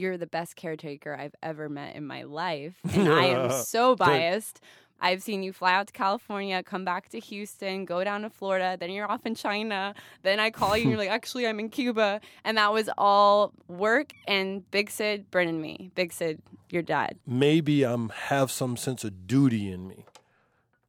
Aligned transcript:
you're 0.00 0.16
the 0.16 0.26
best 0.26 0.56
caretaker 0.56 1.14
I've 1.14 1.34
ever 1.42 1.68
met 1.68 1.94
in 1.94 2.06
my 2.06 2.22
life. 2.22 2.74
And 2.94 3.08
I 3.08 3.26
am 3.26 3.50
so 3.50 3.94
biased. 3.94 4.60
I've 5.02 5.22
seen 5.22 5.42
you 5.42 5.52
fly 5.52 5.72
out 5.72 5.86
to 5.86 5.92
California, 5.92 6.62
come 6.62 6.84
back 6.84 7.08
to 7.10 7.18
Houston, 7.20 7.86
go 7.86 8.04
down 8.04 8.22
to 8.22 8.30
Florida, 8.30 8.76
then 8.78 8.90
you're 8.90 9.10
off 9.10 9.24
in 9.24 9.34
China. 9.34 9.94
Then 10.22 10.38
I 10.40 10.50
call 10.50 10.76
you 10.76 10.82
and 10.82 10.90
you're 10.90 10.98
like, 10.98 11.10
actually, 11.20 11.46
I'm 11.46 11.58
in 11.58 11.70
Cuba. 11.70 12.20
And 12.44 12.58
that 12.58 12.72
was 12.72 12.90
all 12.98 13.52
work 13.66 14.12
and 14.26 14.68
Big 14.70 14.90
Sid, 14.90 15.30
Bryn 15.30 15.48
and 15.48 15.62
me. 15.62 15.90
Big 15.94 16.12
Sid, 16.12 16.42
your 16.68 16.82
dad. 16.82 17.18
maybe 17.26 17.82
I'm 17.82 18.10
have 18.10 18.50
some 18.50 18.76
sense 18.76 19.02
of 19.04 19.26
duty 19.26 19.70
in 19.72 19.88
me, 19.88 20.04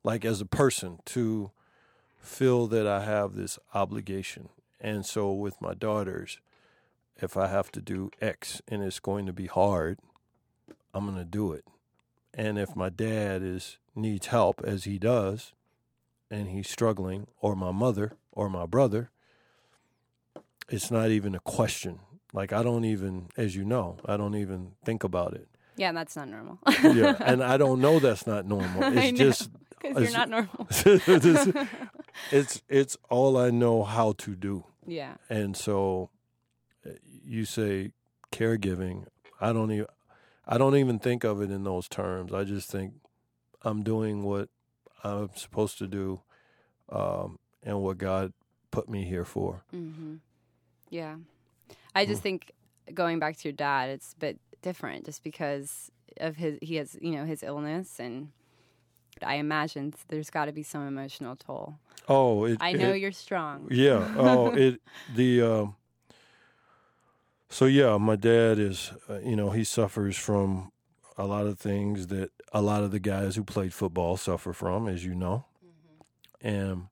like 0.04 0.26
as 0.26 0.42
a 0.42 0.46
person, 0.46 1.00
to 1.06 1.52
feel 2.20 2.68
that 2.68 2.86
I 2.86 3.04
have 3.06 3.36
this 3.36 3.58
obligation. 3.74 4.50
And 4.80 5.06
so 5.06 5.32
with 5.32 5.62
my 5.62 5.74
daughters, 5.74 6.40
if 7.22 7.38
I 7.38 7.48
have 7.48 7.72
to 7.74 7.82
do 7.82 8.10
X 8.20 8.62
and 8.68 8.84
it's 8.84 9.00
going 9.00 9.26
to 9.26 9.34
be 9.34 9.48
hard, 9.48 10.00
I'm 10.94 11.06
going 11.06 11.18
to 11.18 11.26
do 11.26 11.54
it. 11.54 11.66
And 12.34 12.58
if 12.58 12.76
my 12.76 12.90
dad 12.90 13.42
is 13.44 13.78
needs 13.96 14.28
help 14.28 14.62
as 14.64 14.86
he 14.86 14.98
does 14.98 15.54
and 16.30 16.48
he's 16.48 16.70
struggling 16.70 17.28
or 17.42 17.56
my 17.56 17.72
mother 17.72 18.14
or 18.32 18.50
my 18.50 18.66
brother, 18.66 19.12
it's 20.70 20.90
not 20.92 21.10
even 21.10 21.36
a 21.36 21.40
question. 21.40 22.00
Like 22.34 22.54
I 22.54 22.64
don't 22.64 22.86
even 22.86 23.28
as 23.36 23.56
you 23.56 23.66
know, 23.66 23.98
I 24.06 24.16
don't 24.18 24.36
even 24.36 24.72
think 24.86 25.04
about 25.04 25.34
it. 25.34 25.48
Yeah, 25.76 25.92
that's 25.92 26.16
not 26.16 26.28
normal. 26.30 26.60
Yeah, 26.84 27.16
and 27.20 27.44
I 27.44 27.58
don't 27.58 27.82
know 27.82 28.00
that's 28.06 28.26
not 28.28 28.46
normal. 28.46 28.84
I 28.84 28.90
It's 28.94 29.12
know, 29.20 29.26
just 29.26 29.50
'cause 29.82 30.02
you're 30.02 30.12
not 30.12 30.30
normal. 30.30 30.68
it's, 32.32 32.62
it's 32.70 32.98
all 33.10 33.38
I 33.38 33.50
know 33.50 33.84
how 33.84 34.14
to 34.20 34.36
do. 34.36 34.64
yeah. 34.86 35.16
And 35.30 35.58
so 35.58 36.10
you 37.32 37.46
say 37.46 37.92
caregiving, 38.32 39.06
I 39.40 39.54
don't 39.54 39.72
even 39.72 39.86
I 40.46 40.58
don't 40.58 40.76
even 40.76 41.00
think 41.00 41.24
of 41.24 41.42
it 41.42 41.50
in 41.52 41.64
those 41.64 41.88
terms. 41.88 42.34
I 42.34 42.44
just 42.44 42.70
think 42.70 42.94
I'm 43.62 43.84
doing 43.84 44.24
what 44.24 44.50
I'm 45.04 45.30
supposed 45.36 45.78
to 45.78 45.88
do 45.88 46.22
um, 46.90 47.40
and 47.64 47.82
what 47.82 47.98
God 47.98 48.34
put 48.72 48.90
me 48.90 49.06
here 49.06 49.24
for. 49.26 49.64
hmm 49.72 50.16
Yeah. 50.90 51.16
I 51.96 52.06
just 52.06 52.22
think 52.22 52.52
going 52.94 53.20
back 53.20 53.38
to 53.38 53.48
your 53.48 53.54
dad, 53.54 53.90
it's 53.90 54.14
a 54.14 54.18
bit 54.18 54.40
different 54.62 55.06
just 55.06 55.24
because 55.24 55.92
of 56.18 56.36
his, 56.36 56.58
he 56.62 56.76
has, 56.76 56.98
you 57.02 57.12
know, 57.12 57.26
his 57.26 57.44
illness. 57.44 58.00
And 58.00 58.30
I 59.22 59.36
imagine 59.36 59.94
there's 60.10 60.30
got 60.30 60.46
to 60.46 60.52
be 60.52 60.64
some 60.64 60.86
emotional 60.88 61.36
toll. 61.36 61.76
Oh, 62.10 62.44
it, 62.46 62.58
I 62.62 62.74
know 62.74 62.92
it- 62.92 63.00
you're 63.02 63.12
strong. 63.12 63.68
Yeah. 63.72 64.08
Oh, 64.18 64.52
it 64.56 64.82
the 65.16 65.42
um. 65.42 65.76
So 67.52 67.66
yeah, 67.66 67.98
my 67.98 68.16
dad 68.16 68.60
is, 68.60 68.94
uh, 69.10 69.20
you 69.20 69.36
know, 69.36 69.50
he 69.50 69.66
suffers 69.66 70.16
from 70.18 70.72
a 71.18 71.26
lot 71.26 71.48
of 71.48 71.60
things 71.60 72.08
that 72.08 72.32
a 72.54 72.62
lot 72.62 72.82
of 72.82 72.92
the 72.92 73.00
guys 73.00 73.36
who 73.36 73.44
played 73.44 73.74
football 73.74 74.16
suffer 74.16 74.54
from, 74.54 74.88
as 74.88 75.04
you 75.04 75.14
know. 75.14 75.44
And 76.42 76.88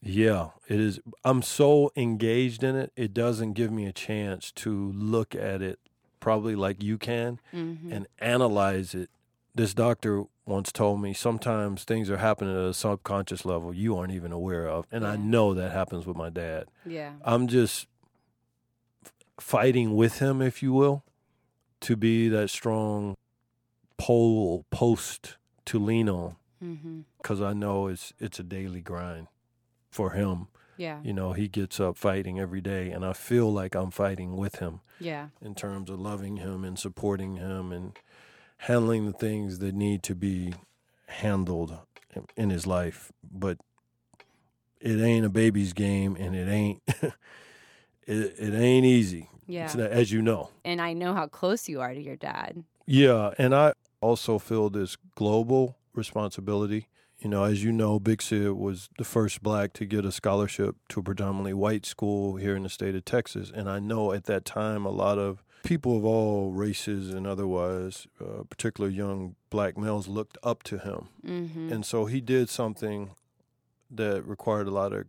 yeah, 0.00 0.50
it 0.68 0.78
is. 0.78 1.00
I'm 1.24 1.42
so 1.42 1.90
engaged 1.96 2.62
in 2.62 2.76
it, 2.76 2.92
it 2.94 3.12
doesn't 3.12 3.54
give 3.54 3.72
me 3.72 3.86
a 3.86 3.92
chance 3.92 4.52
to 4.52 4.92
look 4.92 5.34
at 5.34 5.60
it 5.60 5.80
probably 6.20 6.54
like 6.54 6.82
you 6.82 6.96
can 6.96 7.40
hmm 7.50 7.74
and 7.90 8.06
analyze 8.20 8.94
it. 8.94 9.10
This 9.52 9.74
doctor 9.74 10.24
once 10.46 10.70
told 10.70 11.02
me 11.02 11.12
sometimes 11.12 11.82
things 11.82 12.08
are 12.08 12.18
happening 12.18 12.54
at 12.54 12.62
a 12.62 12.72
subconscious 12.72 13.44
level 13.44 13.74
you 13.74 13.96
aren't 13.96 14.12
even 14.12 14.30
aware 14.30 14.68
of. 14.68 14.86
And 14.92 15.04
I 15.04 15.16
know 15.16 15.54
that 15.54 15.72
happens 15.72 16.06
with 16.06 16.16
my 16.16 16.30
dad. 16.30 16.66
Yeah. 16.86 17.14
I'm 17.24 17.48
just 17.48 17.88
fighting 19.40 19.94
with 19.96 20.18
him, 20.18 20.40
if 20.42 20.62
you 20.62 20.72
will, 20.72 21.04
to 21.80 21.96
be 21.96 22.28
that 22.28 22.50
strong 22.50 23.16
pole 23.98 24.64
post 24.70 25.36
to 25.66 25.78
lean 25.78 26.08
on 26.08 26.36
mm-hmm. 26.62 27.00
because 27.18 27.40
I 27.42 27.52
know 27.52 27.86
it's 27.88 28.12
it's 28.18 28.38
a 28.38 28.42
daily 28.42 28.80
grind 28.80 29.28
for 29.90 30.10
him. 30.10 30.48
Yeah. 30.76 31.00
You 31.02 31.12
know, 31.12 31.32
he 31.34 31.46
gets 31.46 31.78
up 31.78 31.98
fighting 31.98 32.40
every 32.40 32.62
day, 32.62 32.90
and 32.90 33.04
I 33.04 33.12
feel 33.12 33.52
like 33.52 33.74
I'm 33.74 33.90
fighting 33.90 34.36
with 34.38 34.56
him 34.56 34.80
Yeah. 34.98 35.28
in 35.42 35.54
terms 35.54 35.90
of 35.90 36.00
loving 36.00 36.38
him 36.38 36.64
and 36.64 36.78
supporting 36.78 37.36
him 37.36 37.70
and 37.70 37.92
handling 38.56 39.04
the 39.04 39.12
things 39.12 39.58
that 39.58 39.74
need 39.74 40.02
to 40.04 40.14
be 40.14 40.54
handled 41.06 41.76
in 42.34 42.48
his 42.48 42.66
life. 42.66 43.12
But 43.30 43.58
it 44.80 44.98
ain't 44.98 45.26
a 45.26 45.30
baby's 45.30 45.74
game, 45.74 46.16
and 46.18 46.34
it 46.34 46.48
ain't 46.48 46.82
it, 48.10 48.34
it 48.38 48.54
ain't 48.54 48.84
easy. 48.86 49.28
Yeah. 49.46 49.66
Not- 49.74 49.90
as 49.90 50.12
you 50.12 50.22
know. 50.22 50.50
and 50.64 50.80
I 50.80 50.92
know 50.92 51.12
how 51.14 51.26
close 51.26 51.68
you 51.68 51.80
are 51.80 51.92
to 51.94 52.00
your 52.00 52.16
dad. 52.16 52.62
Yeah, 52.86 53.32
and 53.38 53.54
I 53.54 53.72
also 54.00 54.38
feel 54.38 54.70
this 54.70 54.96
global 55.14 55.76
responsibility. 55.94 56.86
You 57.18 57.28
know, 57.28 57.44
as 57.44 57.62
you 57.62 57.70
know, 57.72 57.98
Big 58.00 58.22
Sid 58.22 58.52
was 58.52 58.88
the 58.96 59.04
first 59.04 59.42
black 59.42 59.72
to 59.74 59.84
get 59.84 60.04
a 60.06 60.12
scholarship 60.12 60.76
to 60.88 61.00
a 61.00 61.02
predominantly 61.02 61.52
white 61.52 61.84
school 61.84 62.36
here 62.36 62.56
in 62.56 62.62
the 62.62 62.68
state 62.70 62.94
of 62.94 63.04
Texas. 63.04 63.52
And 63.54 63.68
I 63.68 63.78
know 63.78 64.12
at 64.12 64.24
that 64.24 64.44
time 64.46 64.86
a 64.86 64.90
lot 64.90 65.18
of 65.18 65.44
people 65.62 65.96
of 65.98 66.04
all 66.04 66.50
races 66.52 67.10
and 67.10 67.26
otherwise, 67.26 68.06
uh, 68.20 68.44
particularly 68.48 68.96
young 68.96 69.34
black 69.50 69.76
males, 69.76 70.08
looked 70.08 70.38
up 70.42 70.62
to 70.64 70.78
him. 70.78 71.08
hmm 71.22 71.70
And 71.72 71.84
so 71.84 72.06
he 72.06 72.20
did 72.22 72.48
something 72.48 73.10
that 73.90 74.24
required 74.26 74.66
a 74.66 74.70
lot 74.70 74.92
of 74.94 75.04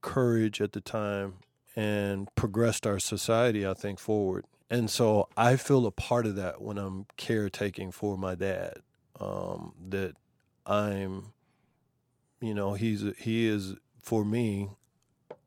courage 0.00 0.60
at 0.60 0.72
the 0.72 0.80
time 0.80 1.34
and 1.76 2.28
progressed 2.34 2.86
our 2.86 2.98
society, 2.98 3.66
I 3.66 3.74
think, 3.74 3.98
forward. 3.98 4.44
And 4.70 4.90
so 4.90 5.28
I 5.36 5.56
feel 5.56 5.86
a 5.86 5.90
part 5.90 6.26
of 6.26 6.36
that 6.36 6.60
when 6.60 6.76
I'm 6.78 7.06
caretaking 7.16 7.90
for 7.92 8.18
my 8.18 8.34
dad. 8.34 8.78
Um, 9.20 9.74
that 9.88 10.14
I'm, 10.66 11.32
you 12.40 12.54
know, 12.54 12.74
he's 12.74 13.02
he 13.18 13.46
is 13.46 13.74
for 14.02 14.24
me 14.24 14.70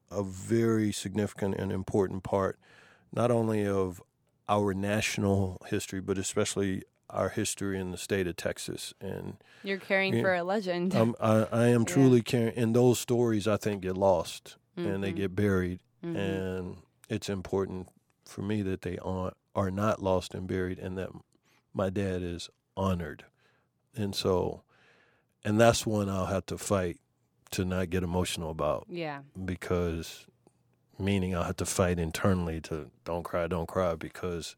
a 0.10 0.24
very 0.24 0.92
significant 0.92 1.56
and 1.56 1.72
important 1.72 2.24
part, 2.24 2.60
not 3.14 3.32
only 3.32 3.66
of 3.66 4.02
our 4.50 4.74
national 4.74 5.62
history, 5.70 6.02
but 6.02 6.18
especially 6.18 6.84
our 7.10 7.30
history 7.30 7.80
in 7.80 7.92
the 7.92 7.98
state 7.98 8.28
of 8.28 8.36
Texas. 8.36 8.94
And 9.00 9.38
You're 9.64 9.78
caring 9.78 10.14
Yeah. 10.16 10.22
for 10.24 10.34
a 10.36 10.44
legend. 10.44 10.94
um, 10.96 11.16
I, 11.22 11.48
I 11.52 11.68
am 11.68 11.82
Yeah. 11.88 11.94
truly 11.94 12.22
caring. 12.22 12.54
And 12.58 12.76
those 12.76 13.00
stories, 13.00 13.48
I 13.48 13.56
think, 13.58 13.84
get 13.84 13.96
lost 13.98 14.58
and 14.76 15.04
they 15.04 15.14
Mhm. 15.14 15.16
get 15.18 15.36
buried. 15.36 15.80
Mhm. 16.04 16.16
And 16.16 16.78
it's 17.10 17.30
important 17.30 17.90
for 18.26 18.42
me 18.42 18.62
that 18.64 18.82
they 18.82 18.98
are, 19.00 19.34
are 19.56 19.72
not 19.72 20.02
lost 20.02 20.34
and 20.34 20.48
buried 20.48 20.80
and 20.80 20.98
that 20.98 21.10
my 21.74 21.90
dad 21.90 22.22
is 22.22 22.50
honored. 22.76 23.26
And 23.96 24.16
so, 24.16 24.64
and 25.44 25.60
that's 25.60 25.86
one 25.86 26.10
I'll 26.10 26.28
have 26.28 26.46
to 26.48 26.58
fight 26.58 27.00
to 27.52 27.66
not 27.66 27.90
get 27.90 28.04
emotional 28.04 28.50
about 28.50 28.86
yeah. 28.90 29.22
because, 29.44 30.26
meaning 31.02 31.36
I'll 31.36 31.44
have 31.44 31.58
to 31.58 31.66
fight 31.66 32.00
internally 32.00 32.62
to 32.62 32.90
don't 33.06 33.24
cry, 33.24 33.48
don't 33.48 33.68
cry 33.68 33.96
because 33.96 34.56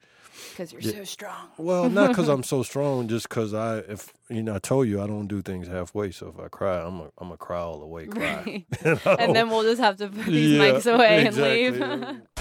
Because 0.52 0.72
you're 0.74 0.82
Yeah. 0.82 0.92
so 1.00 1.04
strong. 1.04 1.50
well, 1.58 1.90
not 1.90 2.10
because 2.10 2.28
I'm 2.28 2.44
so 2.54 2.64
strong, 2.64 3.08
just 3.08 3.30
because 3.30 3.54
I, 3.54 3.78
if 3.80 4.12
you 4.30 4.42
know, 4.44 4.56
I 4.56 4.60
told 4.60 4.88
you 4.88 5.02
I 5.02 5.08
don't 5.08 5.28
do 5.28 5.42
things 5.42 5.68
halfway. 5.68 6.12
So 6.12 6.28
if 6.36 6.40
I 6.44 6.48
cry, 6.50 6.80
I'm 6.82 7.00
a, 7.02 7.10
I'm 7.20 7.32
a 7.32 7.38
cry 7.38 7.60
all 7.60 7.80
the 7.80 7.86
way. 7.86 8.08
Cry, 8.08 8.44
Right. 8.46 8.66
Know? 8.86 9.16
and 9.20 9.36
then 9.36 9.50
we'll 9.50 9.64
just 9.64 9.82
have 9.82 9.98
to 9.98 10.08
put 10.10 10.26
these 10.26 10.52
Yeah, 10.58 10.72
mics 10.72 10.92
away 10.94 11.26
exactly. 11.26 11.66
and 11.66 12.02
leave. 12.02 12.22